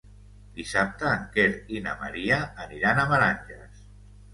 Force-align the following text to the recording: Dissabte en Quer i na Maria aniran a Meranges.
Dissabte 0.55 1.11
en 1.11 1.29
Quer 1.37 1.47
i 1.77 1.85
na 1.85 1.95
Maria 2.03 2.43
aniran 2.67 3.07
a 3.07 3.09
Meranges. 3.17 3.89